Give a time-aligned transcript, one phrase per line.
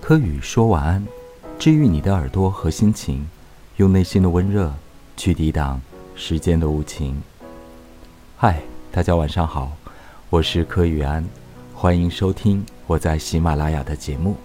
[0.00, 1.06] 柯宇说晚安，
[1.58, 3.26] 治愈你的耳朵和心情，
[3.76, 4.72] 用内心的温热
[5.16, 5.80] 去抵挡
[6.14, 7.20] 时间的无情。
[8.36, 8.60] 嗨，
[8.92, 9.72] 大家晚上好，
[10.28, 11.24] 我是柯宇安，
[11.74, 14.36] 欢迎收听我在喜马拉雅的节目。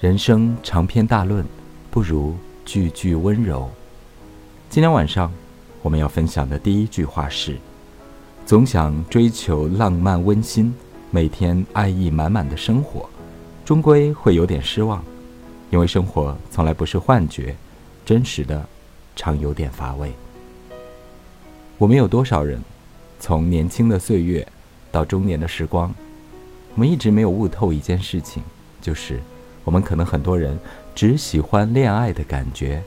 [0.00, 1.44] 人生长篇大论，
[1.90, 3.70] 不如句句温柔。
[4.68, 5.32] 今天晚上
[5.80, 7.56] 我们要分享的第一句话是：
[8.44, 10.74] 总想追求浪漫温馨，
[11.10, 13.08] 每天爱意满满的生活。
[13.64, 15.02] 终归会有点失望，
[15.70, 17.56] 因为生活从来不是幻觉，
[18.04, 18.62] 真实的
[19.16, 20.12] 常有点乏味。
[21.78, 22.62] 我们有多少人，
[23.18, 24.46] 从年轻的岁月
[24.92, 25.94] 到中年的时光，
[26.74, 28.42] 我们一直没有悟透一件事情，
[28.82, 29.18] 就是
[29.64, 30.58] 我们可能很多人
[30.94, 32.82] 只喜欢恋爱的感觉，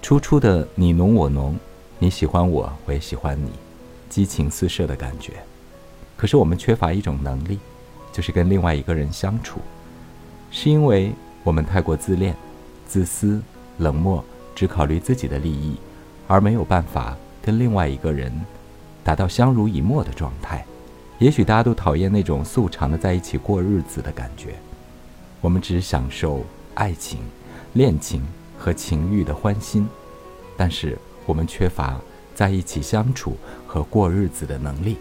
[0.00, 1.58] 初初的你侬我侬，
[1.98, 3.50] 你喜欢我，我也喜欢你，
[4.08, 5.34] 激情四射的感觉。
[6.16, 7.58] 可是我们缺乏一种能力，
[8.14, 9.60] 就是跟另外一个人相处。
[10.52, 12.32] 是因为我们太过自恋、
[12.86, 13.42] 自私、
[13.78, 15.76] 冷漠，只考虑自己的利益，
[16.28, 18.32] 而没有办法跟另外一个人
[19.02, 20.64] 达到相濡以沫的状态。
[21.18, 24.54] 也许大家都讨厌那种素常的在一起过日子的感觉，
[25.40, 27.18] 我们只享受爱情、
[27.72, 28.24] 恋情
[28.56, 29.88] 和情欲的欢心，
[30.56, 32.00] 但是我们缺乏
[32.32, 34.98] 在一起相处和过日子的能力。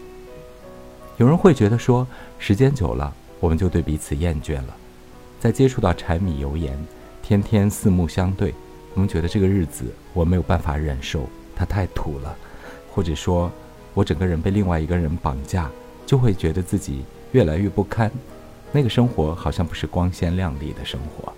[1.18, 2.08] 有人会觉得说，
[2.40, 4.76] 时间久了，我们就对彼此厌倦了。
[5.40, 6.78] 在接触到柴米油盐，
[7.22, 8.54] 天天四目相对，
[8.96, 12.36] 我们觉得这个日子我没有办法忍受，它太土了，
[12.92, 13.52] 或者说，
[13.94, 15.70] 我整个人被另外一个人绑架，
[16.06, 18.12] 就会觉得自己越来越不堪，
[18.72, 21.32] 那个生活好像不是光鲜亮丽的生活。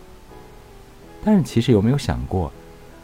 [1.24, 2.50] 但是其实有没有想过，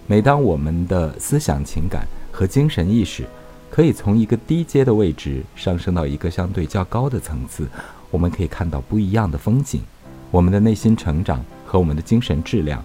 [0.07, 3.25] 每当我们的思想情感和精神意识
[3.71, 7.65] 可以从一个低阶的位置上升到一个相对较高的层次，
[8.11, 9.81] 我们可以看到不一样的风景。
[10.29, 12.83] 我们的内心成长和我们的精神质量，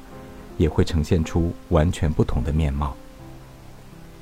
[0.57, 2.95] 也会呈现出完全不同的面貌。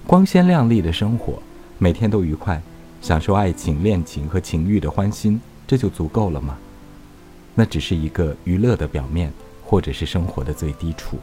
[0.07, 1.39] 光鲜亮丽的生活，
[1.77, 2.61] 每天都愉快，
[3.02, 6.57] 享受爱情、恋情和情欲的欢心，这就足够了吗？
[7.55, 9.31] 那只是一个娱乐的表面，
[9.63, 11.19] 或者是生活的最低处。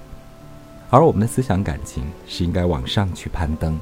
[0.91, 3.79] 而我们的思想感情是应该往上去攀登。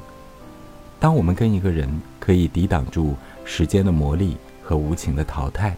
[1.00, 1.88] 当我们跟一个人
[2.20, 5.74] 可以抵挡住时间的磨砺和无情的淘汰。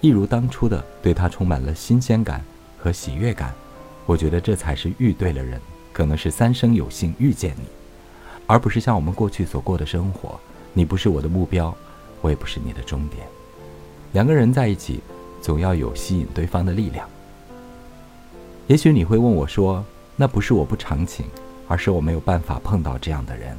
[0.00, 2.44] 一如当初的对他充满了新鲜感
[2.76, 3.54] 和喜悦感，
[4.04, 5.60] 我觉得这才是遇对了人，
[5.92, 7.64] 可能是三生有幸遇见你，
[8.46, 10.38] 而不是像我们过去所过的生活。
[10.74, 11.74] 你不是我的目标，
[12.20, 13.26] 我也不是你的终点。
[14.12, 15.00] 两个人在一起，
[15.40, 17.08] 总要有吸引对方的力量。
[18.66, 19.84] 也许你会问我说
[20.16, 21.24] ：“那不是我不长情，
[21.68, 23.56] 而是我没有办法碰到这样的人。”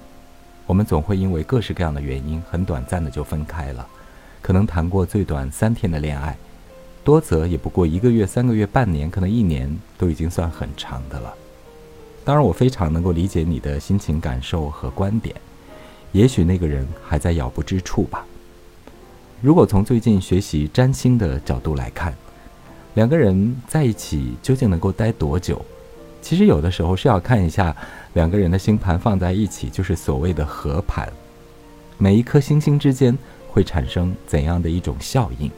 [0.68, 3.88] 我们总会因为各式各样的原因，很短暂的就分开了。
[4.42, 6.38] 可能谈过最短三天的恋爱，
[7.04, 11.34] 多则也不过一个月、三个月、半年，可能一年都已经算很长的了。
[12.26, 15.34] 当然，我非常能够理解你的心情感受和观点。
[16.12, 18.26] 也许那个人还在咬不之处吧。
[19.42, 22.14] 如果从最近学习占星的角度来看，
[22.96, 25.64] 两个人在一起究竟能够待多久？
[26.28, 27.74] 其实有的时候是要看一下
[28.16, 31.10] 两个人的星盘放在一起，就是所谓的合盘。
[31.98, 33.18] 每一颗星星之间。
[33.50, 35.50] 会产生怎样的一种效应？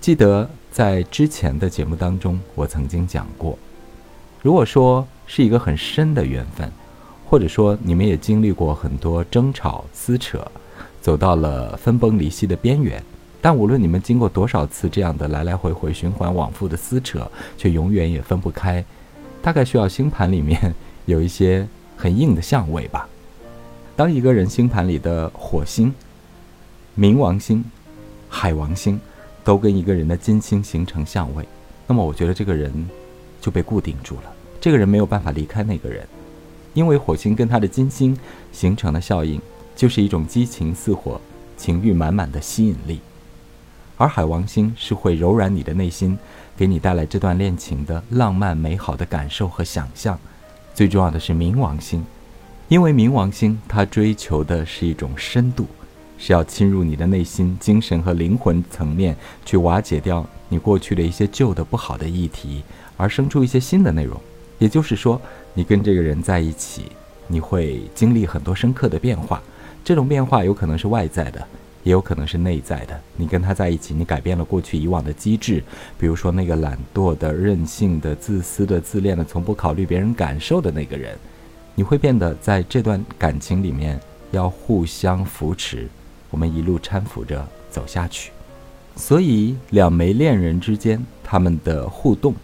[0.00, 3.58] 记得在之前的节目当中，我曾经讲过，
[4.42, 6.70] 如果说是一个很深的缘分，
[7.28, 10.46] 或者说你们也经历过很多争吵撕扯，
[11.00, 13.02] 走到了分崩离析的边缘，
[13.40, 18.84] 但无论你们经过多少次这样的来来回回循环往复的撕扯，却永远也分不开，
[19.42, 20.74] 大概需要星盘里面
[21.06, 23.08] 有一些很硬的相位吧。
[23.96, 25.92] 当一个人星盘里的火星。
[26.98, 27.64] 冥王星、
[28.28, 29.00] 海王星
[29.44, 31.48] 都跟一个人的金星形成相位，
[31.86, 32.70] 那么我觉得这个人
[33.40, 34.22] 就被固定住了。
[34.60, 36.06] 这个人没有办法离开那个人，
[36.74, 38.14] 因为火星跟他的金星
[38.52, 39.40] 形成的效应
[39.74, 41.18] 就是一种激情似火、
[41.56, 43.00] 情欲满满的吸引力，
[43.96, 46.18] 而海王星是会柔软你的内心，
[46.56, 50.18] 给你带来这段恋情的浪漫美好的感受和想象。
[50.74, 52.04] 最重要的是冥王星，
[52.68, 55.66] 因为冥王星它追求的是一种深度。
[56.22, 59.16] 是要侵入你的内心、精神和灵魂层面，
[59.46, 62.62] 去瓦解掉你过去的一些旧的不好的议题，
[62.98, 64.20] 而生出一些新的内容。
[64.58, 65.18] 也就是说，
[65.54, 66.92] 你跟这个人在一起，
[67.26, 69.42] 你会经历很多深刻的变化。
[69.82, 71.42] 这种变化有可能是外在的，
[71.82, 73.00] 也有可能是内在的。
[73.16, 75.62] 你跟他在一起，你改变了过去以往的机制，
[75.98, 81.16] 比如说那个懒惰的、任性的、自私的、自恋的、从不考虑别人感受的那个人，
[81.74, 83.98] 你会变得在这段感情里面
[84.30, 85.88] 要互相扶持。
[86.30, 88.30] 我们一路搀扶着走下去，
[88.94, 92.34] 所以两枚恋人之间他们的互动，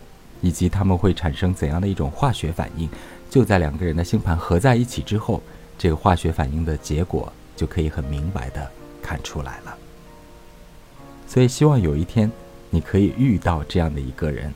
[0.41, 2.89] 以及他们会产生怎样的一种化学反应，
[3.31, 5.41] 就在两个人的星盘合在一起之后，
[5.79, 8.69] 这个化学反应的结果就可以很明白的
[9.07, 9.77] 看出来了。
[11.29, 12.31] 所以，希望有一天
[12.71, 14.53] 你可以遇到这样的一个人，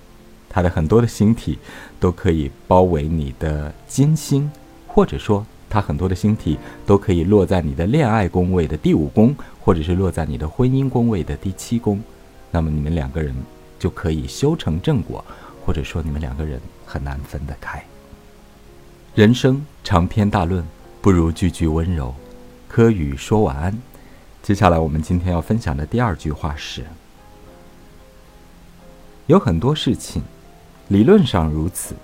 [0.49, 1.59] 他的很多的星体
[2.01, 4.51] 都可以包围你的金星，
[4.89, 12.03] 或者说他很多的星体都可以落在你的恋爱宫位的第五宫，或者是落在你的婚姻宫位的第七宫，
[12.51, 13.35] 那么你们两个人
[13.79, 15.25] 就可以修成正果。
[15.63, 17.81] 或者说，你们两个人很难分得开。
[19.15, 20.65] 人生长篇大论，
[21.03, 22.13] 不如句句温柔。
[22.67, 23.79] 柯宇说晚安。
[24.43, 26.85] 接下来，我们今天要分享的第二句话是：
[29.27, 30.23] 有很多事情，
[30.89, 31.95] 理论上如此，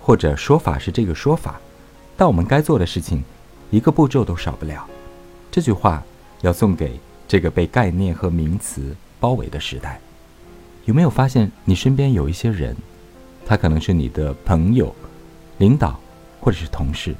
[0.00, 1.60] 或者说法是这个说法，
[2.16, 3.22] 但我们该做的事情，
[3.70, 4.86] 一个步骤都少不了。
[5.50, 6.02] 这句话
[6.42, 6.98] 要送给
[7.28, 10.00] 这个被概念和名词包围的时代。
[10.86, 12.76] 有没有发现，你身边有一些人？
[13.46, 14.92] 他可能是你的朋友、
[15.58, 15.98] 领导，
[16.40, 17.14] 或者是同事，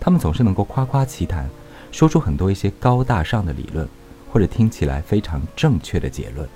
[0.00, 1.48] 他们总是能够夸夸其谈，
[1.92, 3.88] 说出很多一些高大上的理论，
[4.32, 6.48] 或者听起来非常正确的结论，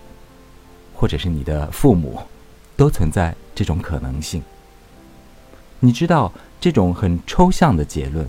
[0.95, 2.19] 或者是你的父母，
[2.77, 4.43] 都存在这种可能性。
[5.81, 8.29] 你知道这种很抽象的结论，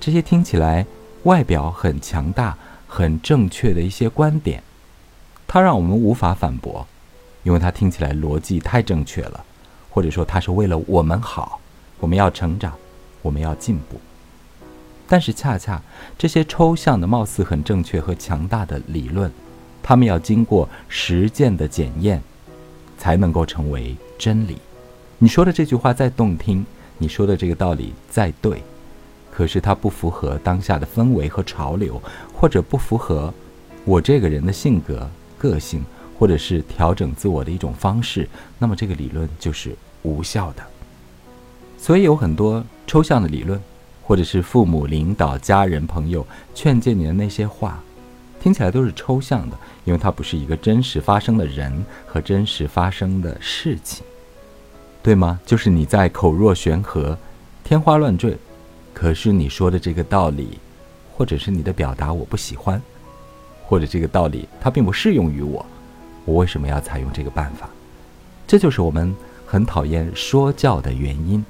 [0.00, 0.86] 这些听起来
[1.24, 2.56] 外表很强大、
[2.86, 4.62] 很正确的一些观点，
[5.46, 6.86] 它让我们无法反驳，
[7.42, 9.44] 因为它听起来逻辑太正确了。
[9.90, 11.60] 或者说，它是为了我们好，
[12.00, 12.72] 我们要成长，
[13.22, 14.00] 我们要进步。
[15.08, 15.80] 但是，恰恰
[16.16, 19.30] 这些抽象的、貌似很正确和强大的理论，
[19.82, 22.22] 他们要经过实践的检验，
[22.98, 24.56] 才能够成为真理。
[25.18, 26.64] 你说的这句话再动听，
[26.98, 28.62] 你说的这个道理再对，
[29.30, 32.00] 可是它不符合当下的氛围和潮流，
[32.32, 33.32] 或者不符合
[33.84, 35.08] 我这个人的性格、
[35.38, 35.84] 个性。
[36.16, 40.62] 或者是调整自我的一种方式，那么这个理论就是无效的。
[41.76, 43.60] 所以有很多抽象的理论，
[44.04, 47.82] 或者是父母、领导、家人、朋友劝诫你的那些话，
[48.40, 54.04] 听起来都是抽象的，因为它不是一个真实发生的人和真实发生的事情，
[55.02, 55.40] 对吗？
[55.46, 57.16] 就是你在口若悬河、
[57.64, 58.36] 天花乱坠，
[58.92, 60.58] 可是你说的这个道理，
[61.16, 62.80] 或者是你的表达我不喜欢，
[63.64, 65.64] 或者这个道理它并不适用于我。
[66.26, 67.68] 我为什么要采用这个办法？
[68.46, 69.14] 这就是我们
[69.46, 71.44] 很讨厌说教的原因，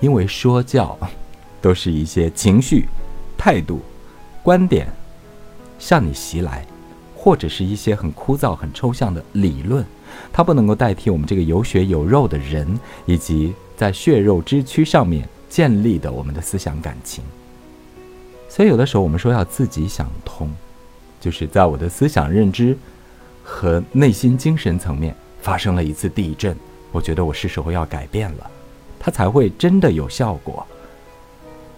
[0.00, 0.96] 因为说教
[1.62, 2.86] 都是一些情绪、
[3.38, 3.80] 态度、
[4.42, 4.86] 观点
[5.78, 6.66] 向你袭来，
[7.16, 9.82] 或者是一些很枯燥、很抽象的理论，
[10.30, 17.24] 它不能够代替我们这个有血有肉的人，以及在血肉之躯上面建立的我们的思想感情。
[18.48, 20.52] 所以，有的时候我们说要自己想通，
[21.18, 22.76] 就是在我的思想认知。
[23.44, 26.56] 和内心精神层面发生了一次地震，
[26.92, 28.48] 我觉得我是时候要改变了，
[29.00, 30.64] 它才会真的有效果。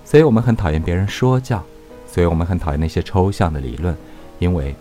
[0.04, 1.62] 所以我们很讨厌别人说教，
[2.06, 3.96] 所以我们很讨厌那些抽象的理论，
[4.38, 4.74] 因为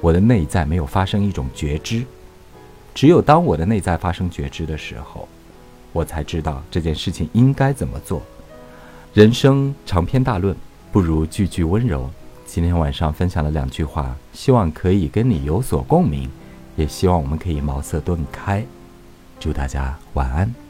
[0.00, 2.04] 我的内在没有发生一种觉知。
[2.94, 5.28] 只有当我的内在发生觉知的时候，
[5.92, 8.22] 我才知道这件事情应该怎么做。
[9.14, 10.56] 人生长篇大论，
[10.90, 12.08] 不如句句温柔。
[12.46, 16.30] 今天晚上分享了两句话，希望可以跟你有所共鸣，
[16.76, 18.64] 也希望我们可以茅塞顿开。
[19.40, 20.61] 祝大家晚安。